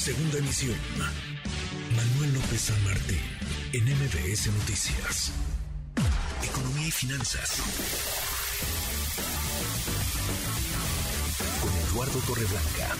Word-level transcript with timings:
Segunda 0.00 0.38
emisión. 0.38 0.78
Manuel 1.94 2.32
López 2.32 2.72
San 2.72 2.84
Martín, 2.84 3.20
en 3.74 3.84
MBS 3.84 4.48
Noticias. 4.48 5.30
Economía 6.42 6.88
y 6.88 6.90
finanzas. 6.90 7.60
Con 11.60 11.70
Eduardo 11.84 12.18
Torreblanca. 12.26 12.96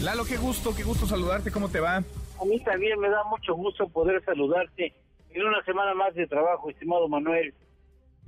Lalo, 0.00 0.24
qué 0.24 0.38
gusto, 0.38 0.74
qué 0.74 0.82
gusto 0.82 1.06
saludarte, 1.06 1.50
¿cómo 1.52 1.68
te 1.68 1.78
va? 1.78 1.96
A 1.96 2.44
mí 2.46 2.58
también 2.64 2.98
me 2.98 3.10
da 3.10 3.22
mucho 3.24 3.54
gusto 3.54 3.86
poder 3.90 4.24
saludarte 4.24 4.94
en 5.28 5.46
una 5.46 5.62
semana 5.64 5.92
más 5.92 6.14
de 6.14 6.26
trabajo, 6.26 6.70
estimado 6.70 7.06
Manuel. 7.06 7.52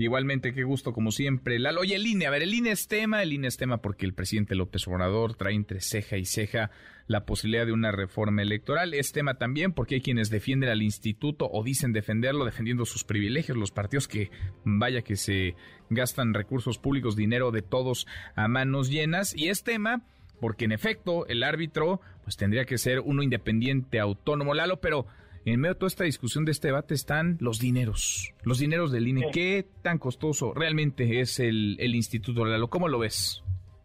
Igualmente, 0.03 0.53
qué 0.53 0.65
gusto 0.65 0.93
como 0.93 1.13
siempre. 1.13 1.59
Lalo, 1.59 1.83
oye, 1.83 1.97
el 1.97 2.07
INE, 2.07 2.27
a 2.27 2.31
ver, 2.31 2.43
el 2.43 2.53
INE 2.53 2.73
es 2.73 2.89
tema, 2.89 3.23
el 3.23 3.33
INE 3.33 3.49
es 3.49 3.57
tema 3.57 3.79
porque 3.79 4.05
el 4.05 4.15
presidente 4.15 4.55
López 4.55 4.87
Obrador 4.89 5.35
trae 5.35 5.55
entre 5.55 5.81
ceja 5.81 6.17
y 6.17 6.25
ceja 6.25 6.71
la 7.07 7.25
posibilidad 7.25 7.67
de 7.67 7.73
una 7.73 7.93
reforma 7.93 8.43
electoral. 8.43 8.95
Es 8.95 9.13
tema 9.13 9.35
también 9.35 9.73
porque 9.73 9.97
hay 9.97 10.01
quienes 10.01 10.31
defienden 10.31 10.71
al 10.71 10.83
instituto 10.83 11.49
o 11.51 11.63
dicen 11.63 11.93
defenderlo, 11.93 12.45
defendiendo 12.45 12.85
sus 12.85 13.05
privilegios, 13.05 13.57
los 13.57 13.71
partidos 13.71 14.09
que 14.09 14.31
vaya 14.65 15.03
que 15.03 15.17
se 15.17 15.55
gastan 15.91 16.35
recursos 16.35 16.79
públicos, 16.79 17.17
dinero 17.17 17.51
de 17.51 17.63
todos 17.63 18.07
a 18.35 18.49
manos 18.49 18.91
llenas. 18.91 19.37
Y 19.37 19.49
es 19.49 19.63
tema 19.63 20.03
porque 20.41 20.65
en 20.65 20.73
efecto 20.73 21.27
el 21.29 21.45
árbitro 21.45 22.01
pues 22.25 22.37
tendría 22.37 22.65
que 22.65 22.79
ser 22.79 23.01
uno 23.01 23.23
independiente, 23.23 24.01
autónomo, 24.01 24.55
Lalo, 24.55 24.81
pero 24.81 25.07
en 25.45 25.61
medio 25.61 25.75
de 25.75 25.81
toda 25.81 25.89
esta 25.89 26.05
discusión 26.05 26.45
de 26.45 26.53
este 26.53 26.69
debate 26.69 26.95
están 26.95 27.37
los 27.41 27.59
dineros, 27.59 28.33
los 28.45 28.59
dineros 28.59 28.93
del 28.93 29.09
INE. 29.09 29.31
¿Qué 29.33 29.67
tan 29.83 29.99
costoso 29.99 30.53
realmente 30.55 31.21
es 31.21 31.41
el, 31.41 31.77
el 31.81 31.95
Instituto 31.95 32.45
Lalo? 32.45 32.69
¿Cómo 32.69 32.89
lo 32.89 32.99
ves? 33.01 33.43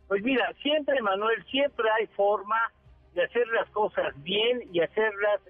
Pues 0.07 0.23
mira, 0.23 0.53
siempre, 0.61 1.01
Manuel, 1.01 1.43
siempre 1.49 1.85
hay 1.99 2.07
forma 2.07 2.57
de 3.13 3.23
hacer 3.23 3.47
las 3.47 3.69
cosas 3.71 4.13
bien 4.23 4.61
y 4.71 4.79
hacerlas 4.81 5.41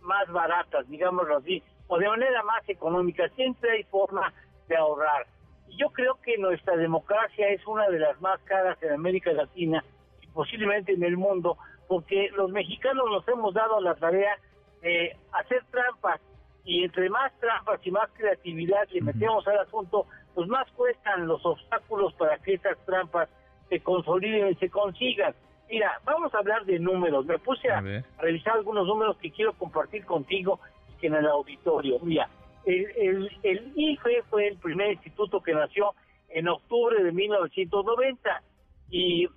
más 0.00 0.30
baratas, 0.32 0.88
digámoslo 0.88 1.38
así, 1.38 1.62
o 1.88 1.98
de 1.98 2.08
manera 2.08 2.42
más 2.44 2.66
económica. 2.68 3.28
Siempre 3.30 3.72
hay 3.72 3.82
forma 3.84 4.32
de 4.68 4.76
ahorrar. 4.76 5.26
Y 5.68 5.76
yo 5.76 5.90
creo 5.90 6.18
que 6.24 6.38
nuestra 6.38 6.76
democracia 6.76 7.48
es 7.48 7.66
una 7.66 7.88
de 7.88 7.98
las 7.98 8.20
más 8.20 8.40
caras 8.44 8.80
en 8.82 8.92
América 8.92 9.32
Latina 9.32 9.84
y 10.22 10.28
posiblemente 10.28 10.92
en 10.92 11.02
el 11.02 11.16
mundo, 11.16 11.58
porque 11.88 12.30
los 12.36 12.50
mexicanos 12.50 13.04
nos 13.10 13.26
hemos 13.28 13.52
dado 13.52 13.80
la 13.80 13.96
tarea 13.96 14.38
de 14.86 15.16
hacer 15.32 15.64
trampas 15.70 16.20
y 16.64 16.84
entre 16.84 17.10
más 17.10 17.32
trampas 17.40 17.80
y 17.84 17.90
más 17.90 18.08
creatividad 18.14 18.88
le 18.90 19.00
metemos 19.00 19.46
al 19.48 19.58
asunto, 19.58 20.06
pues 20.34 20.48
más 20.48 20.70
cuestan 20.72 21.26
los 21.26 21.44
obstáculos 21.44 22.12
para 22.14 22.38
que 22.38 22.54
esas 22.54 22.78
trampas 22.84 23.28
se 23.68 23.80
consoliden 23.80 24.48
y 24.48 24.54
se 24.56 24.70
consigan. 24.70 25.34
Mira, 25.68 26.00
vamos 26.04 26.32
a 26.34 26.38
hablar 26.38 26.64
de 26.64 26.78
números. 26.78 27.26
Me 27.26 27.38
puse 27.38 27.68
a, 27.68 27.80
revisar 28.18 28.54
algunos 28.54 28.86
números 28.86 29.16
que 29.18 29.32
quiero 29.32 29.52
compartir 29.54 30.04
contigo 30.04 30.60
en 31.02 31.14
el 31.14 31.26
auditorio. 31.26 31.98
Mira, 32.00 32.28
el, 32.64 32.86
el, 32.96 33.30
el 33.42 33.72
IFE 33.74 34.22
fue 34.30 34.48
el 34.48 34.56
primer 34.58 34.92
instituto 34.92 35.40
que 35.40 35.54
nació 35.54 35.94
en 36.28 36.48
octubre 36.48 37.02
de 37.02 37.12
1990 37.12 38.42
y 38.90 39.28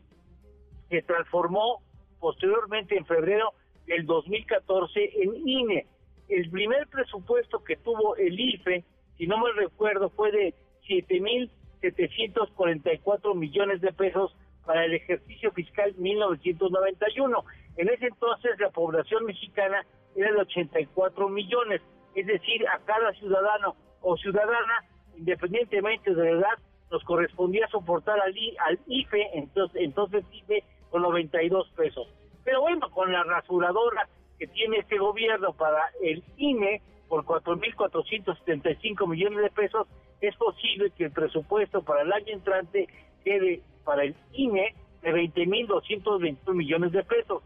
se 0.89 1.01
transformó 1.03 1.81
posteriormente 2.19 2.97
en 2.97 3.05
febrero 3.05 3.53
del 3.89 4.05
2014 4.05 5.23
en 5.23 5.35
INE. 5.47 5.87
El 6.29 6.49
primer 6.51 6.85
presupuesto 6.87 7.63
que 7.63 7.75
tuvo 7.75 8.15
el 8.17 8.39
IFE, 8.39 8.83
si 9.17 9.25
no 9.25 9.39
me 9.39 9.51
recuerdo, 9.53 10.11
fue 10.11 10.31
de 10.31 10.53
7.744 10.87 13.35
millones 13.35 13.81
de 13.81 13.91
pesos 13.91 14.35
para 14.63 14.85
el 14.85 14.93
ejercicio 14.93 15.51
fiscal 15.51 15.95
1991. 15.97 17.43
En 17.77 17.89
ese 17.89 18.05
entonces 18.05 18.59
la 18.59 18.69
población 18.69 19.25
mexicana 19.25 19.83
era 20.15 20.33
de 20.33 20.41
84 20.41 21.29
millones, 21.29 21.81
es 22.13 22.27
decir, 22.27 22.67
a 22.67 22.77
cada 22.85 23.11
ciudadano 23.13 23.75
o 24.01 24.15
ciudadana, 24.17 24.85
independientemente 25.17 26.13
de 26.13 26.25
la 26.25 26.31
edad, 26.41 26.59
nos 26.91 27.03
correspondía 27.05 27.67
soportar 27.69 28.19
al, 28.19 28.37
IFE, 28.85 29.29
entonces, 29.33 29.81
entonces 29.81 30.23
IFE 30.31 30.63
con 30.91 31.01
92 31.01 31.71
pesos. 31.75 32.07
Pero 32.49 32.61
bueno, 32.61 32.89
con 32.89 33.13
la 33.13 33.23
rasuradora 33.23 34.09
que 34.39 34.47
tiene 34.47 34.77
este 34.77 34.97
gobierno 34.97 35.53
para 35.53 35.91
el 36.01 36.23
INE 36.37 36.81
por 37.07 37.23
4.475 37.23 39.07
millones 39.07 39.43
de 39.43 39.51
pesos, 39.51 39.87
es 40.19 40.35
posible 40.35 40.89
que 40.97 41.03
el 41.03 41.11
presupuesto 41.11 41.83
para 41.83 42.01
el 42.01 42.11
año 42.11 42.33
entrante 42.33 42.87
quede 43.23 43.61
para 43.85 44.03
el 44.03 44.15
INE 44.33 44.73
de 45.03 45.11
20.221 45.11 46.55
millones 46.55 46.91
de 46.91 47.03
pesos. 47.03 47.43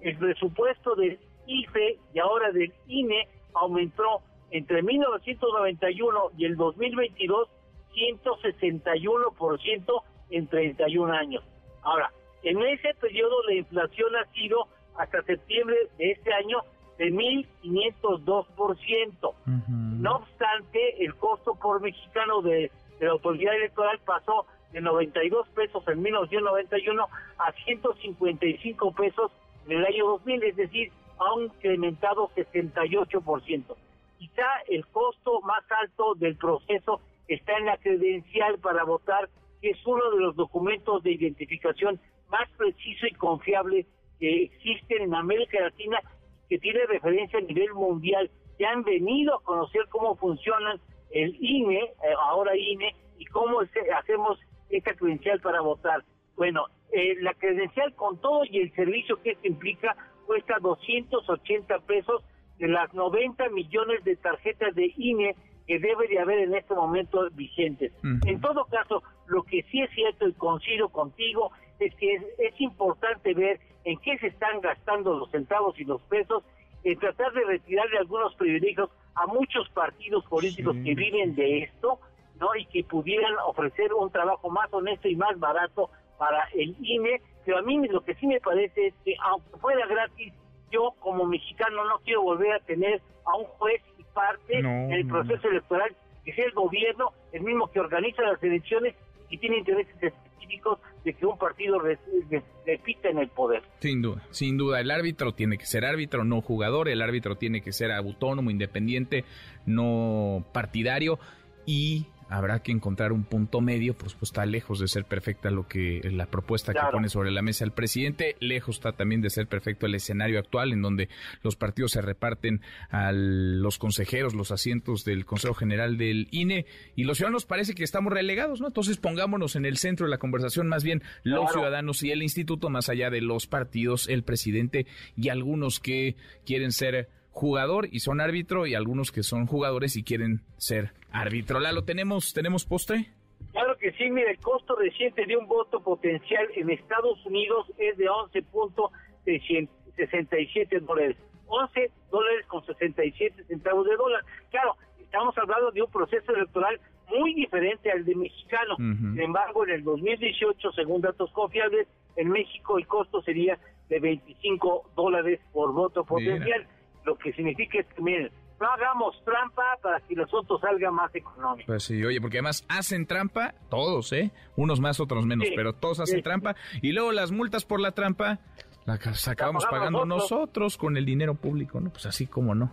El 0.00 0.16
presupuesto 0.16 0.94
del 0.94 1.18
IFE 1.46 1.98
y 2.14 2.18
ahora 2.18 2.50
del 2.50 2.72
INE 2.86 3.28
aumentó 3.52 4.22
entre 4.52 4.82
1991 4.82 6.30
y 6.38 6.46
el 6.46 6.56
2022 6.56 7.50
161% 7.94 10.02
en 10.30 10.46
31 10.46 11.12
años. 11.12 11.44
Ahora, 11.82 12.10
en 12.46 12.62
ese 12.62 12.94
periodo 12.94 13.42
la 13.48 13.54
inflación 13.54 14.14
ha 14.14 14.24
sido 14.32 14.68
hasta 14.96 15.20
septiembre 15.22 15.76
de 15.98 16.12
este 16.12 16.32
año 16.32 16.60
de 16.96 17.12
1.502%. 17.12 19.34
No 19.66 20.16
obstante, 20.16 21.04
el 21.04 21.16
costo 21.16 21.56
por 21.56 21.80
mexicano 21.80 22.42
de, 22.42 22.70
la 23.00 23.10
autoridad 23.10 23.56
electoral 23.56 23.98
pasó 24.06 24.46
de 24.72 24.80
92 24.80 25.48
pesos 25.48 25.82
en 25.88 26.02
1991 26.02 27.08
a 27.38 27.52
155 27.64 28.92
pesos 28.92 29.32
en 29.66 29.78
el 29.78 29.84
año 29.84 30.06
2000, 30.06 30.44
es 30.44 30.54
decir, 30.56 30.92
ha 31.18 31.34
incrementado 31.42 32.30
68%. 32.36 33.74
Quizá 34.18 34.46
el 34.68 34.86
costo 34.86 35.40
más 35.40 35.64
alto 35.82 36.14
del 36.14 36.36
proceso 36.36 37.00
está 37.26 37.58
en 37.58 37.66
la 37.66 37.76
credencial 37.78 38.60
para 38.60 38.84
votar, 38.84 39.28
que 39.60 39.70
es 39.70 39.84
uno 39.84 40.12
de 40.12 40.20
los 40.20 40.36
documentos 40.36 41.02
de 41.02 41.10
identificación 41.10 41.98
más 42.30 42.48
preciso 42.56 43.06
y 43.06 43.14
confiable 43.14 43.86
que 44.18 44.44
existen 44.44 45.02
en 45.02 45.14
América 45.14 45.60
Latina, 45.60 46.00
que 46.48 46.58
tiene 46.58 46.86
referencia 46.86 47.38
a 47.38 47.42
nivel 47.42 47.72
mundial, 47.74 48.30
que 48.58 48.66
han 48.66 48.82
venido 48.82 49.36
a 49.36 49.42
conocer 49.42 49.82
cómo 49.90 50.16
funcionan 50.16 50.80
el 51.10 51.36
INE, 51.40 51.78
eh, 51.78 51.92
ahora 52.22 52.56
INE, 52.56 52.94
y 53.18 53.24
cómo 53.26 53.60
hacemos 53.60 54.38
esta 54.70 54.94
credencial 54.94 55.40
para 55.40 55.60
votar. 55.60 56.04
Bueno, 56.36 56.66
eh, 56.92 57.16
la 57.20 57.34
credencial 57.34 57.94
con 57.94 58.20
todo 58.20 58.42
y 58.44 58.60
el 58.60 58.72
servicio 58.74 59.20
que 59.22 59.32
esto 59.32 59.46
implica 59.46 59.96
cuesta 60.26 60.56
280 60.60 61.78
pesos 61.80 62.22
de 62.58 62.68
las 62.68 62.92
90 62.94 63.48
millones 63.50 64.02
de 64.04 64.16
tarjetas 64.16 64.74
de 64.74 64.92
INE 64.96 65.34
que 65.66 65.78
debe 65.78 66.06
de 66.08 66.18
haber 66.18 66.38
en 66.38 66.54
este 66.54 66.74
momento 66.74 67.28
vigentes. 67.32 67.92
En 68.24 68.40
todo 68.40 68.66
caso, 68.66 69.02
lo 69.26 69.42
que 69.42 69.62
sí 69.64 69.82
es 69.82 69.90
cierto 69.90 70.28
y 70.28 70.32
coincido 70.34 70.88
contigo 70.90 71.50
es 71.78 71.94
que 71.94 72.14
es, 72.38 72.60
importante 72.60 73.34
ver 73.34 73.60
en 73.84 73.98
qué 73.98 74.18
se 74.18 74.28
están 74.28 74.60
gastando 74.60 75.16
los 75.16 75.30
centavos 75.30 75.78
y 75.78 75.84
los 75.84 76.00
pesos, 76.02 76.42
en 76.84 76.98
tratar 76.98 77.32
de 77.32 77.44
retirarle 77.44 77.98
algunos 77.98 78.34
privilegios 78.34 78.90
a 79.14 79.26
muchos 79.26 79.68
partidos 79.70 80.24
políticos 80.26 80.76
que 80.84 80.94
viven 80.94 81.34
de 81.34 81.64
esto, 81.64 81.98
¿no? 82.38 82.54
Y 82.54 82.66
que 82.66 82.84
pudieran 82.84 83.34
ofrecer 83.46 83.92
un 83.94 84.10
trabajo 84.10 84.50
más 84.50 84.72
honesto 84.72 85.08
y 85.08 85.16
más 85.16 85.38
barato 85.38 85.90
para 86.18 86.44
el 86.54 86.76
INE, 86.80 87.20
pero 87.44 87.58
a 87.58 87.62
mí 87.62 87.86
lo 87.88 88.02
que 88.02 88.14
sí 88.14 88.26
me 88.26 88.40
parece 88.40 88.88
es 88.88 88.94
que 89.04 89.14
aunque 89.22 89.56
fuera 89.58 89.86
gratis, 89.86 90.32
yo 90.70 90.94
como 91.00 91.24
mexicano 91.24 91.84
no 91.84 91.98
quiero 92.04 92.22
volver 92.22 92.52
a 92.54 92.60
tener 92.60 93.00
a 93.24 93.36
un 93.36 93.44
juez 93.44 93.82
y 93.98 94.04
parte 94.14 94.58
en 94.58 94.92
el 94.92 95.06
proceso 95.06 95.48
electoral, 95.48 95.94
que 96.24 96.32
sea 96.32 96.44
el 96.46 96.52
gobierno, 96.52 97.12
el 97.32 97.42
mismo 97.42 97.70
que 97.70 97.80
organiza 97.80 98.22
las 98.22 98.42
elecciones 98.42 98.94
y 99.30 99.38
tiene 99.38 99.58
intereses 99.58 99.94
específicos 100.02 100.78
de 101.06 101.14
que 101.14 101.24
un 101.24 101.38
partido 101.38 101.78
repita 101.78 103.08
en 103.08 103.18
el 103.18 103.28
poder. 103.28 103.62
Sin 103.78 104.02
duda, 104.02 104.26
sin 104.30 104.56
duda. 104.56 104.80
El 104.80 104.90
árbitro 104.90 105.34
tiene 105.34 105.56
que 105.56 105.64
ser 105.64 105.84
árbitro, 105.84 106.24
no 106.24 106.40
jugador. 106.40 106.88
El 106.88 107.00
árbitro 107.00 107.36
tiene 107.36 107.62
que 107.62 107.72
ser 107.72 107.92
autónomo, 107.92 108.50
independiente, 108.50 109.24
no 109.66 110.44
partidario. 110.52 111.20
Y 111.64 112.06
habrá 112.28 112.60
que 112.60 112.72
encontrar 112.72 113.12
un 113.12 113.24
punto 113.24 113.60
medio, 113.60 113.94
por 113.94 114.10
supuesto 114.10 114.36
está 114.36 114.46
lejos 114.46 114.80
de 114.80 114.88
ser 114.88 115.04
perfecta 115.04 115.50
lo 115.50 115.68
que 115.68 116.00
la 116.12 116.26
propuesta 116.26 116.72
que 116.72 116.80
pone 116.90 117.08
sobre 117.08 117.30
la 117.30 117.42
mesa 117.42 117.64
el 117.64 117.70
presidente, 117.70 118.36
lejos 118.40 118.76
está 118.76 118.92
también 118.92 119.20
de 119.20 119.30
ser 119.30 119.46
perfecto 119.46 119.86
el 119.86 119.94
escenario 119.94 120.38
actual 120.38 120.72
en 120.72 120.82
donde 120.82 121.08
los 121.42 121.56
partidos 121.56 121.92
se 121.92 122.02
reparten 122.02 122.60
a 122.90 123.12
los 123.12 123.78
consejeros, 123.78 124.34
los 124.34 124.50
asientos 124.50 125.04
del 125.04 125.24
Consejo 125.24 125.54
General 125.54 125.96
del 125.96 126.28
INE 126.30 126.66
y 126.96 127.04
los 127.04 127.18
ciudadanos 127.18 127.46
parece 127.46 127.74
que 127.74 127.84
estamos 127.84 128.12
relegados, 128.12 128.60
¿no? 128.60 128.68
Entonces 128.68 128.96
pongámonos 128.96 129.56
en 129.56 129.64
el 129.64 129.76
centro 129.76 130.06
de 130.06 130.10
la 130.10 130.18
conversación 130.18 130.68
más 130.68 130.82
bien 130.82 131.02
los 131.22 131.52
ciudadanos 131.52 132.02
y 132.02 132.10
el 132.10 132.22
instituto 132.22 132.70
más 132.70 132.88
allá 132.88 133.10
de 133.10 133.20
los 133.20 133.46
partidos, 133.46 134.08
el 134.08 134.24
presidente 134.24 134.86
y 135.16 135.28
algunos 135.28 135.80
que 135.80 136.16
quieren 136.44 136.72
ser 136.72 137.08
jugador 137.36 137.86
y 137.92 138.00
son 138.00 138.20
árbitro 138.20 138.66
y 138.66 138.74
algunos 138.74 139.12
que 139.12 139.22
son 139.22 139.46
jugadores 139.46 139.96
y 139.96 140.02
quieren 140.02 140.40
ser 140.56 140.92
árbitro. 141.12 141.60
Lalo, 141.60 141.84
¿tenemos, 141.84 142.32
¿tenemos 142.32 142.64
postre? 142.64 143.12
Claro 143.52 143.76
que 143.76 143.92
sí, 143.92 144.10
mire, 144.10 144.30
el 144.30 144.38
costo 144.38 144.74
reciente 144.74 145.26
de 145.26 145.36
un 145.36 145.46
voto 145.46 145.82
potencial 145.82 146.46
en 146.56 146.70
Estados 146.70 147.24
Unidos 147.26 147.66
es 147.78 147.96
de 147.98 148.06
11.6 148.06 149.68
67 149.96 150.80
dólares. 150.80 151.16
11 151.46 151.90
dólares 152.10 152.46
con 152.46 152.64
67 152.64 153.44
centavos 153.44 153.86
de 153.86 153.96
dólar. 153.96 154.22
Claro, 154.50 154.76
estamos 154.98 155.36
hablando 155.36 155.70
de 155.70 155.82
un 155.82 155.90
proceso 155.90 156.34
electoral 156.34 156.80
muy 157.08 157.34
diferente 157.34 157.90
al 157.90 158.04
de 158.04 158.14
mexicano. 158.14 158.76
Sin 158.76 159.20
embargo, 159.20 159.64
en 159.64 159.70
el 159.70 159.84
2018, 159.84 160.72
según 160.72 161.02
datos 161.02 161.30
confiables, 161.32 161.86
en 162.16 162.30
México 162.30 162.78
el 162.78 162.86
costo 162.86 163.22
sería 163.22 163.58
de 163.88 164.00
25 164.00 164.90
dólares 164.96 165.40
por 165.52 165.72
voto 165.72 166.04
potencial, 166.04 166.66
lo 167.06 167.16
que 167.16 167.32
significa 167.32 167.78
es 167.78 167.86
que, 167.86 168.02
miren, 168.02 168.30
no 168.60 168.68
hagamos 168.68 169.22
trampa 169.24 169.62
para 169.82 170.00
que 170.00 170.14
los 170.14 170.32
otros 170.32 170.60
salgan 170.60 170.94
más 170.94 171.14
económicos. 171.14 171.66
Pues 171.66 171.84
sí, 171.84 172.04
oye, 172.04 172.20
porque 172.20 172.38
además 172.38 172.64
hacen 172.68 173.06
trampa 173.06 173.54
todos, 173.70 174.12
¿eh? 174.12 174.32
Unos 174.56 174.80
más, 174.80 174.98
otros 174.98 175.24
menos, 175.24 175.48
pero 175.54 175.72
todos 175.72 176.00
hacen 176.00 176.22
trampa. 176.22 176.56
Y 176.82 176.92
luego 176.92 177.12
las 177.12 177.32
multas 177.32 177.64
por 177.64 177.80
la 177.80 177.92
trampa 177.92 178.40
las 178.84 179.28
acabamos 179.28 179.66
pagando 179.66 180.04
nosotros. 180.04 180.76
con 180.76 180.96
el 180.96 181.04
dinero 181.04 181.34
público, 181.34 181.80
¿no? 181.80 181.90
Pues 181.90 182.06
así 182.06 182.26
como 182.26 182.54
no. 182.54 182.72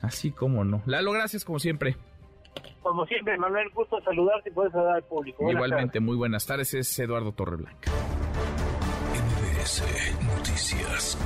Así 0.00 0.30
como 0.30 0.64
no. 0.64 0.82
Lalo, 0.86 1.12
gracias 1.12 1.44
como 1.44 1.58
siempre. 1.58 1.96
Como 2.82 3.06
siempre, 3.06 3.36
Manuel, 3.38 3.70
gusto 3.70 4.00
saludarte 4.02 4.50
y 4.50 4.52
puedes 4.52 4.72
saludar 4.72 4.96
al 4.96 5.04
público. 5.04 5.50
Igualmente, 5.50 6.00
muy 6.00 6.16
buenas 6.16 6.46
tardes. 6.46 6.74
Es 6.74 6.98
Eduardo 6.98 7.32
Torreblanca. 7.32 7.90
MBS 9.12 9.82
Noticias. 10.22 11.18